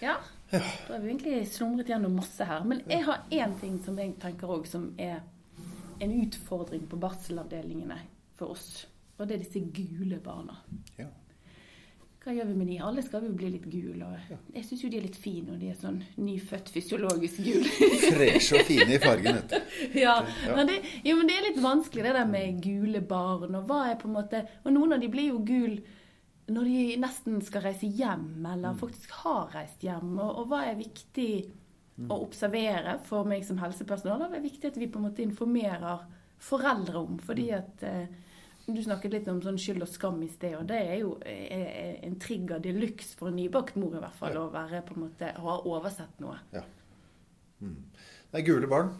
[0.00, 0.16] Ja.
[0.50, 0.60] Da
[0.94, 2.64] har vi egentlig slumret gjennom masse her.
[2.64, 5.20] Men jeg har én ting som jeg tenker òg som er
[6.00, 7.98] en utfordring på barselavdelingene
[8.38, 8.86] for oss.
[9.18, 10.54] Og det er disse gule barna.
[10.98, 11.08] Ja.
[12.22, 12.76] Hva gjør vi med de?
[12.84, 14.04] Alle skal jo bli litt gule.
[14.04, 17.68] Og jeg syns jo de er litt fine når de er sånn nyfødt fysiologisk gul.
[18.04, 19.78] Freshe og fine i fargen, vet du.
[20.04, 20.56] ja, Ja.
[20.56, 23.56] Men det, jo, men det er litt vanskelig det der med gule barn.
[23.58, 25.78] Og hva er på en måte Og noen av de blir jo gul
[26.48, 28.78] når de nesten skal reise hjem, eller Mm.
[28.78, 30.18] faktisk har reist hjem.
[30.18, 31.50] Og, og hva er viktig
[31.98, 32.08] Mm.
[32.10, 34.22] å observere for meg som helsepersonell?
[34.22, 36.04] Og hva er viktig at vi på en måte informerer
[36.38, 37.18] foreldre om?
[37.18, 37.58] Fordi Mm.
[37.58, 38.06] at eh,
[38.68, 41.98] du snakket litt om sånn skyld og skam i sted, og det er jo eh,
[42.04, 44.40] en trigger de luxe for en nybakt mor i hvert fall, Ja.
[44.40, 46.38] å være på en måte, ha oversett noe.
[46.52, 46.62] Ja.
[47.62, 47.76] Mm.
[48.32, 48.90] Det er gule barn.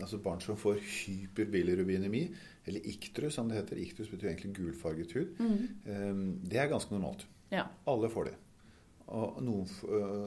[0.00, 2.34] Altså barn som får hyperbilirubinemi,
[2.64, 3.80] eller iktrus som det heter.
[3.82, 5.36] Iktrus betyr egentlig gulfarget hud.
[5.38, 6.40] Mm.
[6.44, 7.26] Det er ganske normalt.
[7.52, 7.66] Ja.
[7.90, 8.38] Alle får det.
[9.12, 9.68] Og noen,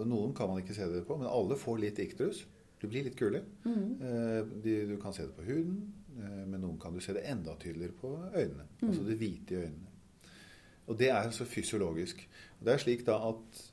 [0.05, 2.43] noen kan man ikke se det på, men alle får litt iktrus.
[2.77, 3.41] Du blir litt gule.
[3.65, 3.97] Mm.
[4.61, 5.79] du kan se det på huden,
[6.19, 8.67] eh, men noen kan du se det enda tydeligere på øynene.
[8.81, 9.95] Altså det hvite i øynene.
[10.87, 12.21] Og det er altså fysiologisk.
[12.63, 13.63] Det er slik da at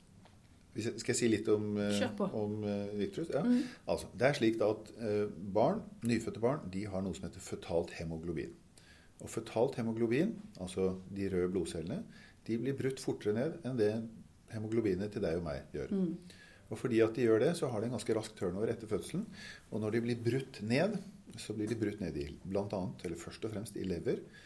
[0.75, 2.59] Skal jeg si litt om, eh, om
[2.99, 3.31] Victorus?
[3.31, 3.45] Ja.
[3.45, 3.63] Mm.
[3.91, 7.95] Altså, det er slik at eh, barn, nyfødte barn de har noe som heter føtalt
[7.99, 8.51] hemoglobin.
[9.23, 12.01] Og føtalt hemoglobin, altså de røde blodcellene,
[12.45, 13.93] de blir brutt fortere ned enn det
[14.51, 15.93] hemoglobinet til deg og meg gjør.
[16.73, 19.25] Og fordi at de gjør det, så har de en ganske rask turnover etter fødselen.
[19.71, 20.97] Og når de blir brutt ned,
[21.41, 24.43] så blir de brutt ned i blant annet, eller først og fremst i lever, eh,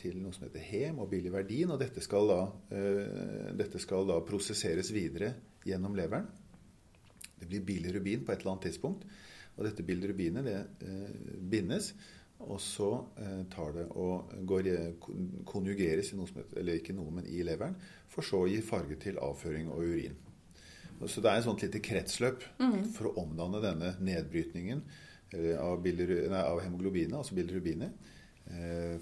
[0.00, 1.72] til noe som heter hem og biliverdin.
[1.74, 2.40] Og dette skal, da,
[2.76, 5.34] eh, dette skal da prosesseres videre
[5.66, 6.28] gjennom leveren.
[7.40, 9.04] Det blir bilirubin på et eller annet tidspunkt.
[9.56, 11.12] Og dette bilirubinet det eh,
[11.52, 11.92] bindes,
[12.40, 14.70] og så eh, tar det og går,
[15.48, 17.76] konjugeres i noe som heter, eller ikke noe, men i leveren,
[18.08, 20.16] for så å gi farge til avføring og urin.
[21.08, 22.42] Så det er et sånt lite kretsløp
[22.92, 24.82] for å omdanne denne nedbrytningen
[25.32, 28.19] eh, av, biliru, nei, av hemoglobinet, altså bilirubinet, eh,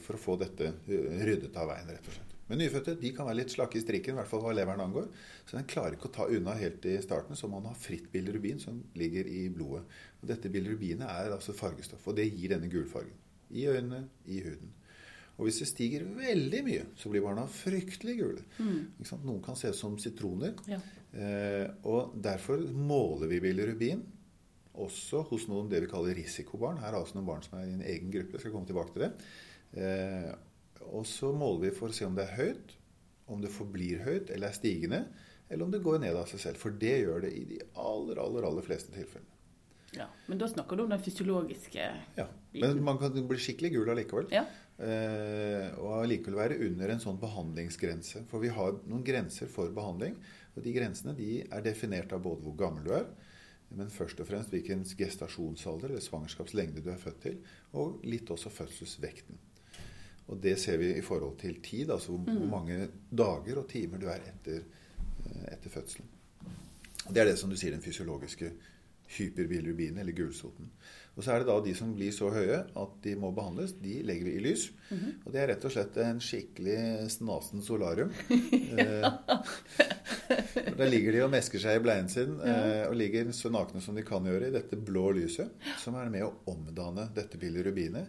[0.02, 2.34] for å få dette eh, ryddet av veien, rett og slett.
[2.48, 5.10] Men nyfødte de kan være litt slakke i strikken, i hvert fall hva leveren angår.
[5.44, 8.60] Så den klarer ikke å ta unna helt i starten, så man har fritt bilirubin
[8.62, 9.84] som ligger i blodet.
[10.22, 13.16] Og dette bilirubinet er altså fargestoff, og det gir denne gulfargen.
[13.52, 14.72] I øynene, i huden.
[15.38, 18.46] Og hvis det stiger veldig mye, så blir barna fryktelig gule.
[19.06, 19.22] Sant?
[19.28, 20.56] Noen kan se ut som sitroner.
[20.68, 20.80] Ja.
[21.12, 24.02] Eh, og derfor måler vi bilirubin
[24.84, 26.80] også hos noen det vi kaller risikobarn.
[26.82, 28.36] Her er altså noen barn som er i en egen gruppe.
[28.36, 29.12] Jeg skal komme tilbake til det.
[29.78, 30.28] Eh,
[30.88, 32.76] og så måler vi for å se om det er høyt,
[33.28, 35.02] om det forblir høyt eller er stigende,
[35.48, 36.62] eller om det går ned av seg selv.
[36.62, 39.34] For det gjør det i de aller, aller, aller fleste tilfellene.
[39.96, 41.84] Ja, Men da snakker du om den fysiologiske
[42.18, 42.26] Ja.
[42.52, 44.28] Men man kan bli skikkelig gul allikevel.
[44.32, 44.44] Ja.
[44.78, 48.26] Eh, og allikevel være under en sånn behandlingsgrense.
[48.28, 50.18] For vi har noen grenser for behandling.
[50.54, 53.08] Og de grensene de er definert av både hvor gammel du er,
[53.76, 57.38] men først og fremst hvilken gestasjonsalder eller svangerskapslengde du er født til,
[57.76, 59.40] og litt også fødselsvekten.
[60.28, 62.48] Og det ser vi i forhold til tid, altså hvor, mm.
[62.48, 64.64] mange dager og timer du er etter,
[65.24, 66.08] eh, etter fødselen.
[67.08, 68.50] Det er det som du sier, den fysiologiske
[69.16, 70.70] hyperbilirubinen, eller gulsoten.
[71.18, 73.96] Og så er det da de som blir så høye at de må behandles, de
[74.06, 74.68] legger vi i lys.
[75.26, 78.12] Og det er rett og slett en skikkelig snasen solarium.
[78.78, 83.82] da Der ligger de og mesker seg i bleien sin eh, og ligger så nakne
[83.82, 85.50] som de kan gjøre i dette blå lyset,
[85.82, 88.06] som er med å omdanne dette bilirubinet,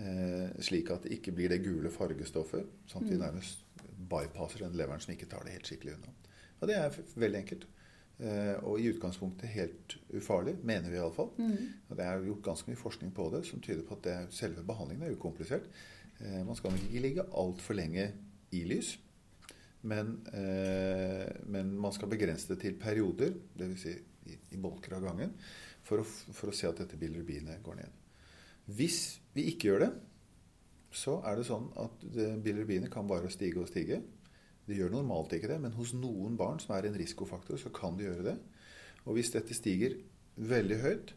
[0.00, 3.66] eh, slik at det ikke blir det gule fargestoffet, sånn at vi nærmest
[4.08, 6.16] bypasser den leveren som ikke tar det helt skikkelig unna.
[6.56, 7.68] Og det er veldig enkelt.
[8.16, 11.34] Eh, og i utgangspunktet helt ufarlig, mener vi iallfall.
[11.90, 14.64] Og det er gjort ganske mye forskning på det som tyder på at det, selve
[14.66, 15.68] behandlingen er ukomplisert.
[16.20, 18.08] Eh, man skal nok ikke ligge altfor lenge
[18.56, 18.94] i lys.
[19.86, 23.84] Men, eh, men man skal begrense det til perioder, dvs.
[23.84, 23.96] Si
[24.26, 25.36] i, i bolker av gangen,
[25.86, 28.00] for å, for å se at dette bilrubinet går ned.
[28.74, 29.90] Hvis vi ikke gjør det,
[30.96, 32.02] så er det sånn at
[32.42, 34.00] bilrubinet kan bare stige og stige.
[34.66, 37.98] Det gjør normalt ikke det, men hos noen barn som er en risikofaktor, så kan
[37.98, 38.36] det gjøre det.
[39.06, 39.94] Og hvis dette stiger
[40.36, 41.12] veldig høyt,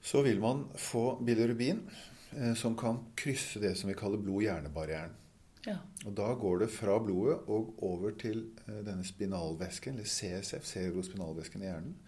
[0.00, 1.82] så vil man få bilirubin
[2.36, 5.16] eh, som kan krysse det som vi kaller blod-hjerne-barrieren.
[5.66, 5.80] Ja.
[6.06, 11.64] Og da går det fra blodet og over til eh, denne spinalvæsken, eller CSF, cerebrospinalvæsken
[11.64, 11.98] i hjernen.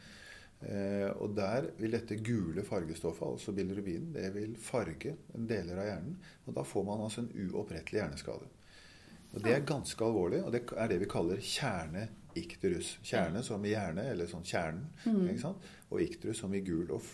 [0.60, 6.16] Eh, og der vil dette gule fargestoffet, altså bilirubinen, det vil farge deler av hjernen.
[6.46, 8.50] Og da får man altså en uopprettelig hjerneskade.
[9.30, 12.96] Og det er ganske alvorlig, og det er det vi kaller kjerneikterus.
[13.06, 14.88] Kjerne som i hjerne, eller sånn kjernen,
[15.38, 15.68] sant?
[15.90, 16.90] og ikterus som i gul.
[16.96, 17.06] Og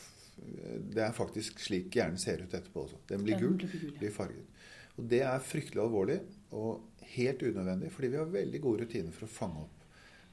[0.94, 3.02] det er faktisk slik hjernen ser ut etterpå også.
[3.10, 4.48] Den blir gul, den blir farget.
[4.96, 6.20] Og det er fryktelig alvorlig
[6.56, 9.84] og helt unødvendig, fordi vi har veldig gode rutiner for å fange opp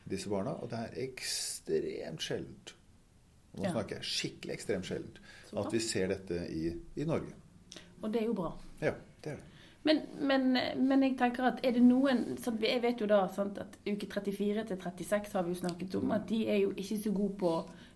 [0.09, 0.55] disse barna.
[0.63, 2.75] Og det er ekstremt sjeldent.
[3.53, 5.19] Nå snakker jeg skikkelig ekstremt sjeldent.
[5.59, 7.35] At vi ser dette i, i Norge.
[8.01, 8.53] Og det er jo bra.
[8.81, 9.52] Ja, det er det.
[9.83, 10.45] Men, men,
[10.87, 14.07] men jeg tenker at er det noen sant, Jeg vet jo da sant, at uke
[14.07, 17.35] 34 til 36 har vi jo snakket om at de er jo ikke så gode
[17.41, 17.51] på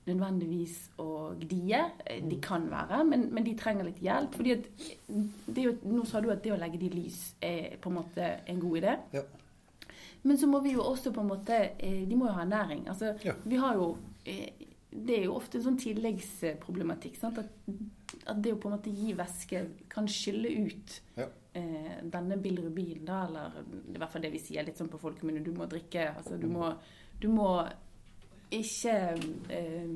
[0.07, 1.79] nødvendigvis å gdie.
[2.27, 4.35] De kan være, men, men de trenger litt hjelp.
[4.35, 4.69] fordi at
[5.47, 8.29] det jo, Nå sa du at det å legge de lys er på en måte
[8.47, 8.97] en god idé.
[9.15, 9.23] Ja.
[10.27, 12.87] Men så må vi jo også på en måte eh, De må jo ha næring.
[12.91, 13.35] Altså, Ja.
[13.45, 13.93] vi har jo
[14.25, 14.49] eh,
[14.91, 17.15] Det er jo ofte en sånn tilleggsproblematikk.
[17.19, 17.37] Sant?
[17.39, 17.51] At,
[18.27, 21.27] at det å på en måte gi væske kan skylle ut Ja.
[21.57, 23.59] Eh, denne bilirubin, da, eller
[23.93, 25.43] i hvert fall det vi sier litt sånn på folkemunne.
[25.45, 26.71] Du må drikke Altså, du må,
[27.21, 27.49] du må
[28.53, 28.95] ikke
[29.51, 29.91] eh,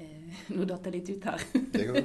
[0.00, 1.46] eh, Nå datt jeg litt ut her.
[1.76, 2.02] Det går.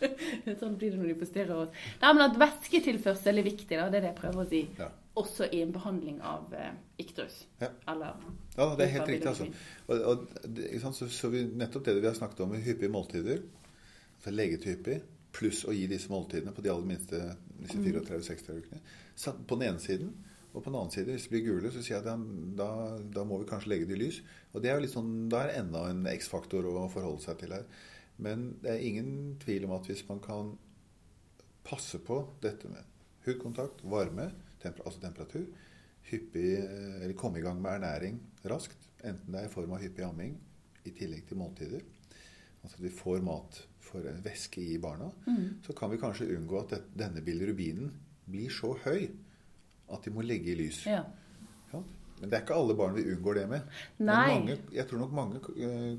[0.60, 1.72] sånn blir det når de posterer oss.
[2.00, 3.88] Nei, men at væsketilførsel er viktig, da.
[3.92, 4.62] Det er det jeg prøver å si.
[4.78, 4.88] Ja.
[5.20, 6.70] Også i en behandling av eh,
[7.02, 7.42] ikterus.
[7.60, 7.68] Ja.
[7.92, 8.14] Eller
[8.56, 9.28] Ja, det er helt riktig.
[9.28, 9.48] altså.
[9.86, 10.94] Og, og?
[10.96, 13.42] Så, så vi, nettopp det vi har snakket om med hyppige måltider,
[14.16, 15.02] altså til hyppig,
[15.32, 17.20] pluss å gi disse måltidene på de aller minste
[17.62, 18.82] disse 34-60 ukene.
[19.16, 20.12] Så på den ene siden.
[20.52, 22.16] Og på den annen side, hvis de blir gule, så sier jeg at da,
[22.58, 22.68] da,
[23.20, 24.18] da må vi kanskje legge det i lys.
[24.52, 27.54] Og det er jo litt sånn, Da er enda en X-faktor å forholde seg til
[27.56, 27.64] her.
[28.22, 30.52] Men det er ingen tvil om at hvis man kan
[31.64, 32.84] passe på dette med
[33.24, 34.28] hudkontakt, varme,
[34.60, 35.46] temper, altså temperatur,
[36.10, 38.20] hyppig, eh, eller komme i gang med ernæring
[38.50, 40.34] raskt, enten det er i form av hyppig amming
[40.84, 41.84] i tillegg til måltider,
[42.60, 43.62] altså at vi får mat
[43.92, 45.10] for en væske i barna,
[45.62, 47.92] så kan vi kanskje unngå at denne bilirubinen
[48.32, 49.10] blir så høy
[49.92, 50.86] at de må legge i lys.
[50.88, 51.02] Ja.
[51.72, 51.82] Ja.
[52.22, 53.70] Men det er ikke alle barn vi unngår det med.
[54.06, 55.96] Mange, jeg tror nok mange eh,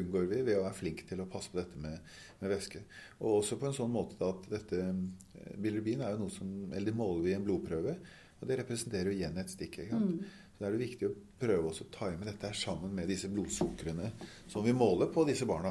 [0.00, 2.08] unngår vi ved å være flink til å passe på dette med,
[2.40, 2.82] med væske.
[3.20, 6.90] Og også på en sånn måte at dette eh, Bilirubin er jo noe som Eller
[6.90, 7.94] det måler vi i en blodprøve,
[8.40, 9.78] og det representerer jo igjen et stikk.
[9.92, 10.18] Mm.
[10.50, 14.10] Så da er det viktig å prøve å time dette her sammen med disse blodsukrene
[14.50, 15.70] som vi måler på disse barna.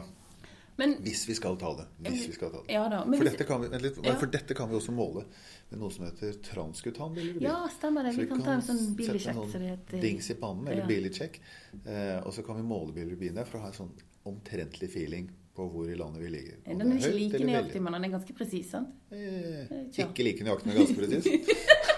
[0.79, 1.85] Men Hvis vi skal ta det.
[2.07, 2.71] Hvis vi skal ta det.
[2.73, 3.01] Ja da.
[3.05, 4.13] Men For dette, kan vi, litt, Ja.
[4.21, 5.25] for dette kan vi også måle
[5.69, 8.13] med noe som heter transkutan ja, stemmer det.
[8.15, 9.99] Vi, Vi kan ta en sånn sette billig en sånn heter.
[10.01, 10.87] Dings i pannen, eller Ja.
[10.87, 11.41] billig check.
[11.85, 13.91] Eh, og så kan vi måle bilirubin der for å ha en sånn
[14.25, 16.55] omtrentlig feeling på hvor i landet vi ligger.
[16.65, 18.95] Den er det ikke like nøyaktig, men den er ganske presis, sant?
[19.11, 19.67] Eh,
[20.05, 21.27] ikke like nøyaktig, men ganske presis.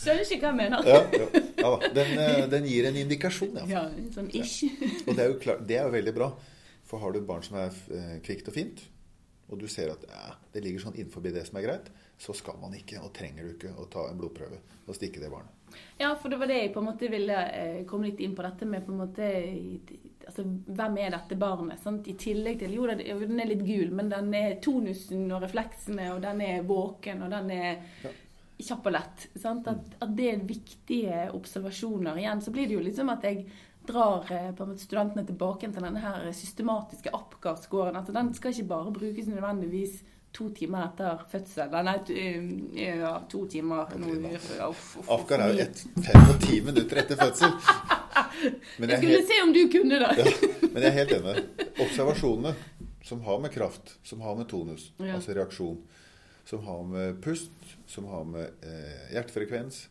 [0.00, 0.86] Skjønner ikke hva jeg mener.
[0.88, 1.26] Ja, ja,
[1.60, 1.72] ja.
[1.92, 3.66] Den, eh, den gir en indikasjon, ja.
[3.68, 3.82] Ja,
[4.14, 4.64] sånn ish.
[5.04, 6.30] Og det er, jo klart, det er jo veldig bra.
[6.90, 8.82] For har du et barn som er eh, kvikt og fint,
[9.50, 11.88] og du ser at ja, det ligger sånn innenfor det som er greit,
[12.20, 15.30] så skal man ikke, og trenger du ikke, å ta en blodprøve og stikke det
[15.32, 15.56] barnet.
[16.00, 18.42] Ja, for det var det jeg på en måte ville eh, komme litt inn på
[18.42, 19.26] dette med på en måte
[20.26, 21.78] altså, Hvem er dette barnet?
[21.82, 22.08] Sant?
[22.10, 25.44] I tillegg til Jo, den jo, den er litt gul, men den er tonusen og
[25.46, 27.70] refleksene, og den er våken, og den er
[28.02, 28.10] Ja.
[28.60, 29.28] kjapp og lett.
[29.40, 29.70] Sant?
[29.70, 32.18] At, at det er viktige observasjoner.
[32.20, 33.46] Igjen så blir det jo liksom at jeg
[33.86, 37.96] drar eh, måte studentene tilbake til denne her systematiske APGAR-scoren.
[37.96, 40.00] Altså, den skal ikke bare brukes nødvendigvis
[40.32, 41.72] to timer etter fødsel.
[41.84, 43.88] Nei, to, eh, ja, to timer.
[44.68, 45.64] Uff, uff, Afghan er jo mye.
[45.66, 47.56] et fem og ti minutter etter fødsel.
[48.78, 50.12] Men Jeg jeg skulle helt, se om du kunne det.
[50.18, 51.34] ja, men jeg er helt enig.
[51.82, 52.54] Observasjonene
[53.04, 55.14] som har med kraft, som har med tonus, Ja.
[55.16, 55.80] altså reaksjon,
[56.44, 57.50] som har med pust,
[57.86, 59.88] som har med eh, hjertefrekvens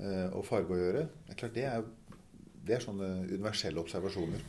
[0.00, 1.82] eh, og farge å gjøre, det er klart det er,
[2.68, 4.44] det er sånne universelle observasjoner.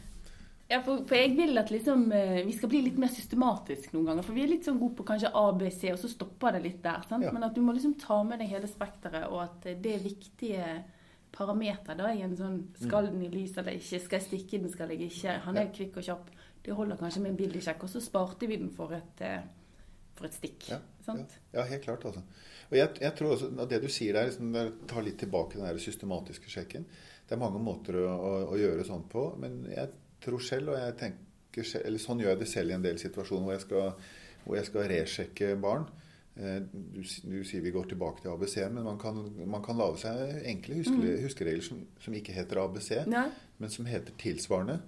[0.69, 4.05] Ja, for, for jeg vil at liksom, eh, vi skal bli litt mer systematisk noen
[4.11, 4.25] ganger.
[4.27, 6.61] For vi er litt sånn gode på kanskje A, B, C, og så stopper det
[6.67, 7.01] litt der.
[7.09, 7.25] Sant?
[7.25, 7.31] Ja.
[7.33, 10.67] Men at du må liksom ta med deg hele spekteret, og at det er viktige
[11.33, 13.99] parameter da, i en sånn Skal den i lys eller ikke?
[14.01, 15.39] Skal jeg stikke den, skal jeg ikke?
[15.47, 15.73] Han er Ja.
[15.79, 16.29] kvikk og kjapp.
[16.63, 19.41] Det holder kanskje med en bildesjekk, og så sparte vi den for et, eh,
[20.15, 20.69] for et stikk.
[20.69, 21.39] Ja, Sant?
[21.53, 22.05] Ja, helt klart.
[22.05, 22.21] altså.
[22.69, 24.53] Og jeg, jeg tror også at Det du sier der, liksom,
[24.87, 26.85] tar litt tilbake den der systematiske sjekken.
[27.29, 29.91] Det er mange måter å, å, å gjøre sånn på, men jeg
[30.23, 32.97] tror selv, og jeg tenker selv, eller sånn gjør jeg det selv i en del
[33.01, 34.07] situasjoner hvor jeg skal,
[34.45, 35.85] hvor jeg skal resjekke barn.
[36.39, 40.01] Eh, Du, du sier vi går tilbake til ABC, men man kan, man kan lage
[40.01, 43.27] seg enkle huske, huskeregler som, som ikke heter ABC, Nei?
[43.61, 44.79] men som heter tilsvarende.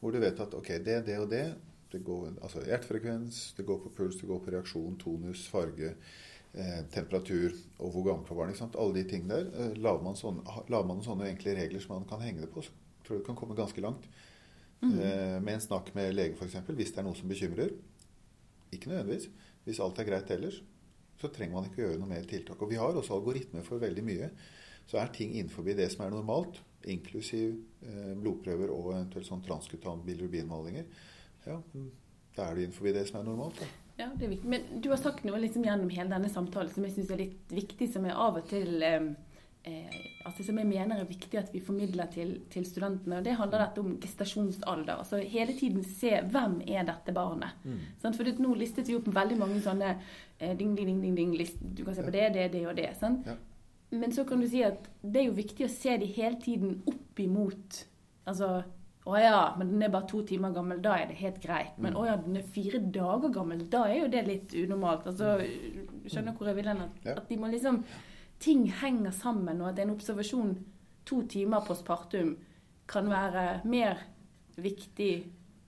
[0.00, 1.46] Hvor du vet at ok, det, det og det
[1.92, 5.92] det går, altså Hjertefrekvens, det går på puls, det går på reaksjon, tonus, farge,
[6.56, 8.58] eh, temperatur og hvor gammelt var barnet.
[8.58, 8.78] sant?
[8.80, 9.50] Alle de tingene der.
[9.52, 12.64] Eh, lager, man sånne, lager man sånne enkle regler som man kan henge det på,
[12.64, 12.74] så
[13.06, 14.08] tror jeg du kan komme ganske langt.
[14.82, 16.58] Eh, med en snakk med lege f.eks.
[16.68, 17.72] hvis det er noe som bekymrer.
[18.74, 19.30] Ikke nødvendigvis.
[19.64, 20.60] Hvis alt er greit ellers,
[21.20, 22.60] så trenger man ikke gjøre noe mer tiltak.
[22.62, 24.30] Og vi har også algoritmer for veldig mye.
[24.86, 30.04] Så er ting innenfor det som er normalt, inklusiv eh, blodprøver og eventuelt sånn transkutan
[30.06, 30.84] bilirubinmålinger,
[31.46, 31.88] ja, mm,
[32.36, 33.58] da er det innenfor det som er normalt.
[33.58, 33.85] Da.
[33.96, 34.48] Ja, det er viktig.
[34.52, 37.54] Men du har sagt noe liksom gjennom hele denne samtalen som jeg syns er litt
[37.54, 39.06] viktig, som jeg av og til eh,
[39.64, 39.96] eh,
[40.28, 43.18] altså som jeg mener er viktig at vi formidler til, til studentene.
[43.18, 45.00] og Det handler dette om gestasjonsalder.
[45.00, 47.56] altså Hele tiden se hvem er dette barnet.
[47.64, 47.80] Mm.
[48.02, 48.18] Sant?
[48.18, 51.34] For det, nå listet vi opp veldig mange sånne eh, ding, ding, ding, ding, ding
[51.38, 51.60] list.
[51.60, 52.90] Du kan se på det, det, det og det.
[53.00, 53.28] Sant?
[53.32, 53.38] Ja.
[53.96, 56.80] Men så kan du si at det er jo viktig å se de hele tiden
[56.90, 57.84] opp imot
[58.26, 58.64] Altså
[59.06, 61.76] å ja, men den er bare to timer gammel, da er det helt greit.
[61.78, 62.00] Men Mm.
[62.00, 65.06] å ja, den er fire dager gammel, da er jo det litt unormalt.
[65.06, 65.36] Altså,
[66.10, 66.80] skjønner hvor jeg vil hen?
[66.80, 67.12] At, Ja.
[67.16, 67.84] at de må liksom
[68.38, 70.50] Ting henger sammen, og at en observasjon
[71.06, 72.36] to timer postpartum
[72.86, 73.96] kan være mer
[74.58, 75.24] viktig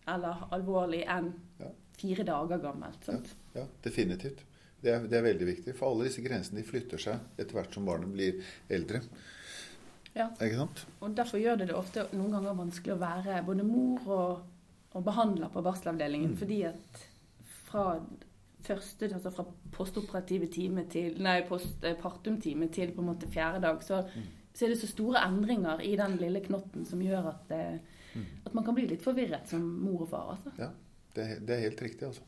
[0.07, 1.66] eller alvorlig enn Ja.
[1.97, 3.02] fire dager gammelt.
[3.04, 3.35] Sant?
[3.54, 4.45] Ja, definitivt.
[4.83, 5.75] Det er, det er veldig viktig.
[5.75, 9.00] For alle disse grensene de flytter seg etter hvert som barnet blir eldre.
[10.17, 10.31] Ja.
[10.41, 10.87] Ikke sant?
[11.00, 14.41] Og Derfor gjør det det ofte noen ganger vanskelig å være både mor og,
[14.97, 16.35] og behandler på barselavdelingen.
[16.38, 17.05] Fordi at
[17.69, 17.85] fra
[18.69, 24.03] første, altså fra postoperative time til Nei, postpartumtime til på en måte fjerde dag, så,
[24.53, 28.57] så er det så store endringer i den lille knotten som gjør at, eh, at
[28.57, 30.35] man kan bli litt forvirret som mor og far.
[30.35, 30.55] altså.
[30.59, 30.73] Ja,
[31.17, 32.27] det, det er helt riktig, altså.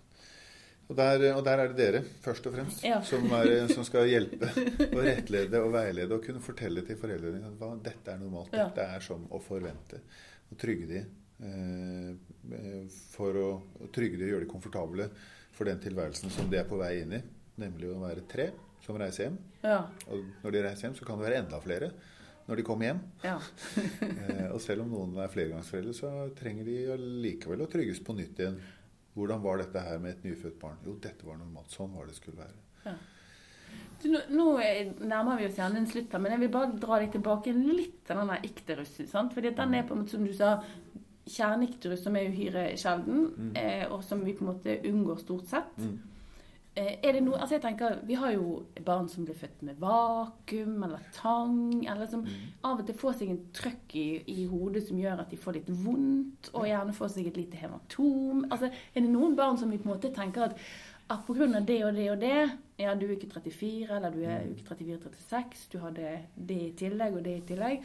[0.91, 2.97] Og der, og der er det dere, først og fremst, Ja.
[3.07, 4.49] som, er, som skal hjelpe
[4.91, 8.65] og rettlede og veilede og kunne fortelle til foreldrene at hva, dette er normalt, Ja.
[8.67, 10.01] dette er som å forvente.
[10.51, 11.03] Og trygge de
[11.47, 12.17] eh,
[13.15, 13.49] for å,
[13.95, 15.07] trygge de og gjøre de komfortable
[15.55, 17.23] for den tilværelsen som de er på vei inn i,
[17.61, 18.49] nemlig å være tre
[18.85, 19.39] som reiser hjem.
[19.63, 19.85] Ja.
[20.11, 21.93] Og når de reiser hjem, så kan det være enda flere
[22.51, 23.01] når de kommer hjem.
[23.23, 23.39] ja.
[24.11, 26.77] Eh, og selv om noen er flergangsforeldre, så trenger de
[27.23, 28.57] likevel å trygges på nytt igjen.
[29.15, 30.77] Hvordan var dette her med et nyfødt barn?
[30.87, 31.71] Jo, dette var normalt.
[31.75, 32.95] Sånn var det skulle være.
[34.03, 36.99] Du, Nå, nå er- nærmer vi oss gjerne en slutt, men jeg vil bare dra
[36.99, 39.07] deg tilbake litt til denne ikterussen.
[39.09, 39.35] sant?
[39.35, 40.63] Fordi den er på en måte, som du sa,
[41.29, 45.77] kjerneikterus, som er uhyre sjelden, eh, og som vi på en måte unngår stort sett.
[45.79, 45.99] Mm.
[46.79, 49.81] Eh, er det noe, altså jeg tenker, Vi har jo barn som blir født med
[49.83, 52.23] vakuum eller tang, eller som
[52.65, 55.59] av og til får seg en trøkk i, i hodet som gjør at de får
[55.59, 58.47] litt vondt, og gjerne får seg et lite hematom.
[58.51, 60.57] Altså, Er det noen barn som vi på en måte tenker at
[61.11, 61.61] at pga.
[61.67, 65.69] det og det og det Ja, du er uke 34, eller du er uke 34-36,
[65.73, 67.83] du hadde det i tillegg og det i tillegg.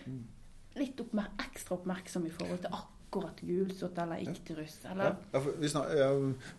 [0.75, 2.94] Litt oppmer ekstra oppmerksom i forhold til akkurat
[3.45, 4.77] gulsott eller ikterus.
[4.91, 5.91] Eller ja, vi, snak,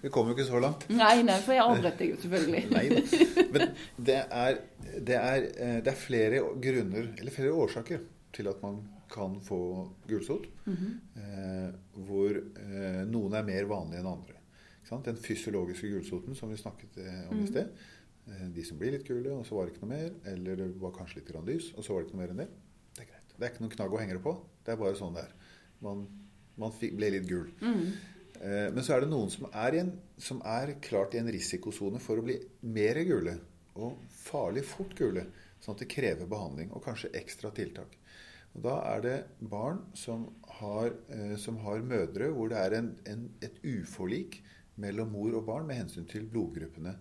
[0.02, 0.86] vi kommer jo ikke så langt.
[0.92, 2.62] Nei, nei, for jeg avbrøt deg jo selvfølgelig.
[2.76, 3.46] Nei.
[3.54, 3.75] Men
[4.10, 4.60] det er,
[4.96, 8.80] det, er, eh, det er flere grunner, eller flere årsaker, til at man
[9.12, 9.60] kan få
[10.10, 10.48] gulsott.
[10.66, 11.68] eh,
[12.08, 14.40] hvor eh, noen er mer vanlige enn andre.
[15.02, 16.98] Den fysiologiske gulsoten som vi snakket
[17.30, 17.72] om i sted.
[18.26, 20.14] Eh, de som blir litt gule, og så var det ikke noe mer.
[20.32, 22.42] Eller det var kanskje litt grann lys, og så var det ikke noe mer enn
[22.42, 22.48] det.
[22.96, 23.34] Det er greit.
[23.36, 24.34] Det er ikke noen knagg å henge det på.
[24.66, 25.34] Det er bare sånn det er.
[25.84, 26.06] Man,
[26.58, 27.50] man fikk, ble litt gul.
[27.62, 31.98] Eh, Men så er det noen som er, en, som er klart i en risikosone
[32.00, 33.38] for å bli mer gule,
[33.76, 35.26] og farlig fort gule,
[35.60, 37.96] sånn at det krever behandling og kanskje ekstra tiltak.
[38.56, 40.28] Og Da er det barn som
[40.60, 44.42] har, eh, som har mødre hvor det er en, en, et uforlik
[44.76, 46.94] mellom mor og barn med hensyn til blodgruppene.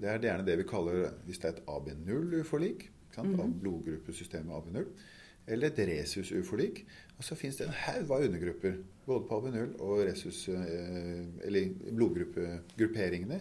[0.00, 2.88] Det er gjerne det vi kaller hvis det er et AB0-uforlik,
[3.18, 3.40] Mm.
[3.40, 4.84] av blodgruppesystemet AB0,
[5.46, 6.84] eller et resus-uforlik.
[7.18, 11.74] Og så fins det en haug av undergrupper, både på AB0 og resus, eh, eller
[11.90, 13.40] blodgruppegrupperingene,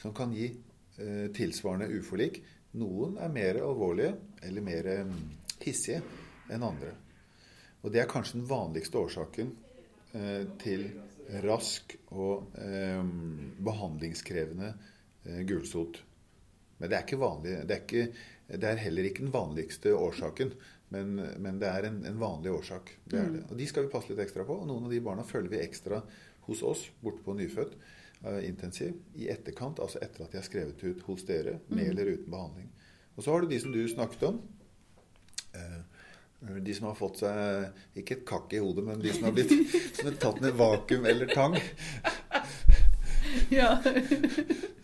[0.00, 2.42] som kan gi eh, tilsvarende uforlik.
[2.80, 4.16] Noen er mer alvorlige
[4.46, 5.14] eller mer eh,
[5.62, 6.02] hissige
[6.50, 6.94] enn andre.
[7.82, 9.54] Og det er kanskje den vanligste årsaken
[10.58, 10.88] til
[11.44, 13.02] rask og eh,
[13.62, 14.72] behandlingskrevende
[15.24, 16.00] eh, gulsot.
[16.78, 17.56] Men det er ikke vanlig.
[17.68, 18.06] Det er, ikke,
[18.58, 20.52] det er heller ikke den vanligste årsaken.
[20.90, 22.90] Men, men det er en, en vanlig årsak.
[23.04, 23.44] Det er det.
[23.46, 24.56] Og de skal vi passe litt ekstra på.
[24.58, 26.00] Og noen av de barna følger vi ekstra
[26.48, 27.76] hos oss, borte på nyfødt,
[28.24, 32.16] eh, intensiv, i etterkant, altså etter at de er skrevet ut hos dere, med eller
[32.16, 32.72] uten behandling.
[33.14, 34.42] Og så har du de som du snakket om.
[35.54, 35.80] Eh,
[36.64, 39.52] de som har fått seg ikke et kakk i hodet, men de som har blitt
[39.98, 41.58] som er tatt med vakuum eller tang.
[43.50, 43.76] Ja.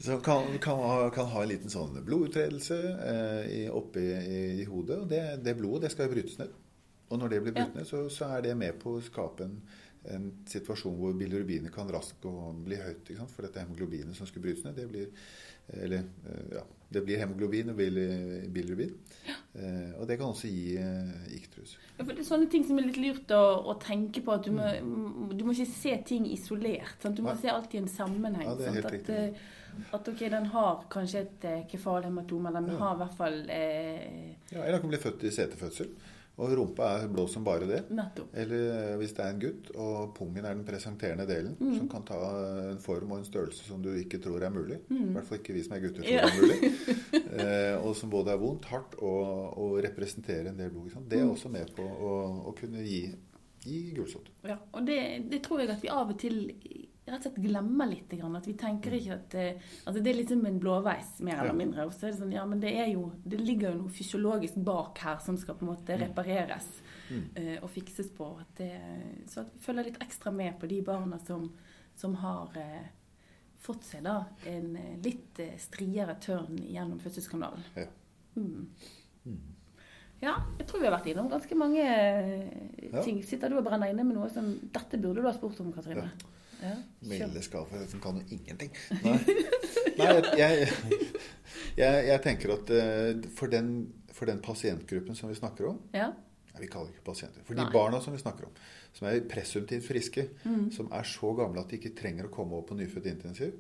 [0.06, 2.76] Som kan, kan, kan ha en liten sånn blodutredelse
[3.10, 5.00] eh, oppi i, i hodet.
[5.02, 6.52] Og det, det blodet det skal brytes ned.
[7.10, 7.80] Og når det blir brutt Ja.
[7.80, 9.60] ned, så, så er det med på å skape en,
[10.10, 12.24] en situasjon hvor bilirubinet kan raskt
[12.64, 13.12] bli høyt.
[13.34, 15.10] For dette hemoglobinet som skulle brytes ned, det blir
[15.68, 16.60] eller eh, ja,
[16.94, 18.52] det blir hemoglobin og bilirubin.
[18.54, 18.92] bilirubin.
[19.58, 21.72] Eh, og det kan også gi eh, iktrus.
[21.98, 23.40] Ja, for det er sånne ting som er litt lurt å,
[23.72, 24.30] å tenke på.
[24.36, 24.68] At du må,
[25.34, 26.94] du må ikke se ting isolert.
[27.02, 27.16] Sant?
[27.18, 27.40] Du må Nei.
[27.42, 28.46] se alt i en sammenheng.
[28.46, 28.86] Ja, det er sant?
[28.86, 29.16] At, riktig.
[29.16, 32.82] eh, at ok, den har kanskje et eh, kefalhematom, eller den Ja.
[32.84, 35.90] har i hvert fall eh, Ja, eller den kan bli født i setefødsel.
[36.38, 37.78] Og rumpa er blå som bare det.
[37.96, 38.28] Nettopp.
[38.36, 41.76] Eller eh, hvis det er en gutt, og pungen er den presenterende delen, Mm.
[41.78, 42.18] som kan ta
[42.72, 44.76] en form og en størrelse som du ikke tror er mulig.
[44.90, 46.18] I hvert fall ikke vi som er gutter tror Mm.
[46.18, 46.26] Ja.
[46.28, 46.72] er mulig.
[47.36, 50.84] Eh, og som både er vondt, hardt og, og representerer en del blod.
[50.90, 51.08] Liksom.
[51.08, 51.30] Det er Mm.
[51.32, 52.12] også med på å,
[52.48, 53.00] å kunne gi,
[53.64, 54.28] gi gulsott.
[54.44, 55.00] Ja, og det,
[55.30, 56.52] det tror jeg at vi av og til
[57.06, 58.08] rett og slett glemmer litt.
[58.18, 61.38] grann, At vi tenker ikke at eh, altså Det er litt som en blåveis, mer
[61.44, 61.86] eller mindre.
[61.86, 64.54] Og så er det sånn, ja, men det er jo Det ligger jo noe fysiologisk
[64.66, 66.66] bak her som skal på en måte repareres
[67.08, 67.28] Mm.
[67.36, 68.26] eh, og fikses på.
[68.40, 68.72] At det,
[69.30, 71.52] så at vi følger litt ekstra med på de barna som,
[71.94, 72.88] som har eh,
[73.62, 74.72] fått seg da en
[75.04, 77.62] litt striere tørn gjennom fødselskanalen.
[77.76, 77.86] Ja.
[78.36, 78.66] Mm.
[79.24, 79.38] Mm.
[80.20, 81.86] Ja, jeg tror vi har vært innom ganske mange
[83.04, 83.22] ting.
[83.22, 86.08] Sitter du og brenner inne med noe som Dette burde du ha spurt om, Katrine.
[86.10, 86.32] Ja.
[87.06, 88.72] Melde som kan jo ingenting.
[89.04, 89.16] Nei,
[89.98, 90.08] Nei
[90.40, 90.68] jeg,
[91.76, 93.70] jeg, jeg, tenker at eh, for den,
[94.12, 96.10] for den pasientgruppen som vi snakker om Ja.
[96.56, 97.44] Nei, vi kaller det ikke pasienter.
[97.44, 97.72] For de Nei.
[97.74, 98.52] barna som vi snakker om,
[98.96, 100.70] som er presumptivt friske, Mm.
[100.72, 103.58] som er så gamle at de ikke trenger å komme opp på nyfødt intensiv,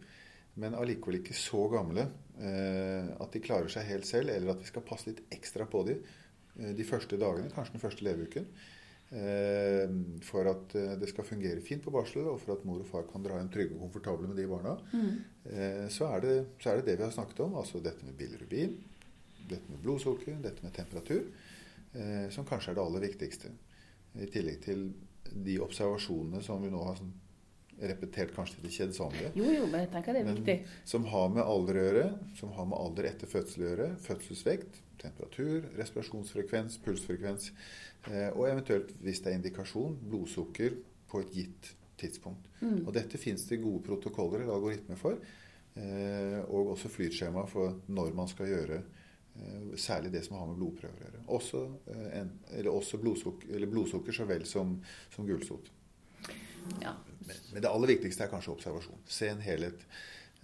[0.56, 2.06] men allikevel ikke så gamle
[2.40, 5.82] eh, at de klarer seg helt selv, eller at vi skal passe litt ekstra på
[5.90, 6.00] dem
[6.56, 8.48] eh, de første dagene, kanskje den første leveuken,
[10.26, 13.04] for at eh, det skal fungere fint på barsel, og for at mor og far
[13.10, 15.12] kan dra hjem trygge og komfortable med de barna, Mm.
[15.50, 18.16] eh, så, er det, så er det det vi har snakket om, altså dette med
[18.18, 18.76] bilirubin,
[19.48, 21.22] dette med blodsukker, dette med temperatur,
[21.94, 23.52] eh, som kanskje er det aller viktigste.
[24.16, 24.88] I tillegg til
[25.32, 27.12] de observasjonene som vi nå har sånn
[27.86, 29.30] repetert kanskje til det kjedsommelige.
[29.36, 30.54] Jo, jo, men jeg tenker det er viktig.
[30.88, 32.04] som har med alder å gjøre,
[32.38, 37.50] som har med alder etter fødsel å gjøre, fødselsvekt, temperatur, respirasjonsfrekvens, pulsfrekvens,
[38.10, 40.76] eh, og eventuelt, hvis det er indikasjon, blodsukker
[41.10, 42.48] på et gitt tidspunkt.
[42.60, 42.84] Mm.
[42.86, 45.18] Og dette fins det gode protokoller eller algoritmer for,
[45.76, 50.60] eh, og også flytskjema for når man skal gjøre eh, særlig det som har med
[50.60, 51.24] blodprøver å gjøre.
[51.38, 51.64] Også,
[52.20, 54.76] en, eller også blodsukker, eller blodsukker så vel som,
[55.14, 55.72] som gulsot.
[56.82, 56.96] Ja.
[57.26, 59.02] Men, men det aller viktigste er kanskje observasjon.
[59.08, 59.82] Se en helhet.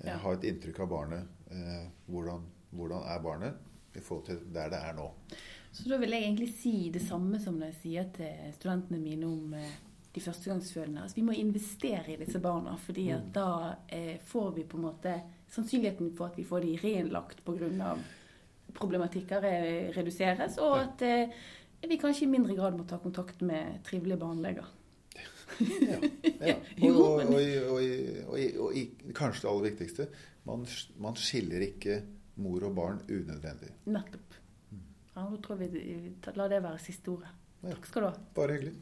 [0.02, 0.16] Ja.
[0.22, 1.36] Ha et inntrykk av barnet.
[1.52, 5.08] Eh, hvordan, hvordan er barnet i forhold til der det er nå.
[5.72, 9.28] Så da vil jeg egentlig si det samme som når jeg sier til studentene mine
[9.28, 9.78] om eh,
[10.12, 11.02] de førstegangsfølende.
[11.02, 13.32] Altså, vi må investere i disse barna, fordi at Mm.
[13.32, 17.96] da eh, får vi på en måte Sannsynligheten for at vi får de reinnlagt pga.
[18.74, 21.28] problematikker eh, reduseres, og at eh,
[21.88, 24.64] vi kanskje i mindre grad må ta kontakt med trivelige barneleger.
[25.60, 25.98] Ja.
[26.40, 26.54] Ja.
[26.82, 27.34] Og, og,
[28.26, 28.72] og, og,
[29.14, 30.06] kanskje det aller viktigste
[30.44, 30.66] man,
[30.98, 32.02] man skiller ikke
[32.40, 33.72] mor og barn unødvendig.
[33.92, 34.38] Nettopp.
[35.12, 35.68] Ja, da tror vi
[36.38, 37.32] La det være siste ordet.
[37.62, 38.14] Takk skal du ha.
[38.34, 38.72] Bare hyggelig.